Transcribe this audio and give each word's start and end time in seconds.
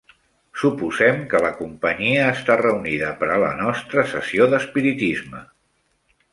Suposem 0.61 1.19
que 1.33 1.41
la 1.47 1.51
companyia 1.59 2.23
està 2.37 2.57
reunida 2.63 3.13
per 3.21 3.31
a 3.35 3.37
la 3.45 3.53
nostra 3.61 4.09
sessió 4.17 4.51
d'espiritisme. 4.55 5.47